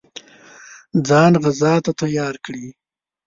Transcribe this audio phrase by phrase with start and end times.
[1.07, 2.67] ځان غزا ته تیار کړي.